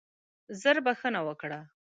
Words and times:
ژر 0.61 0.77
بخښنه 0.85 1.19
وکړه. 1.27 1.59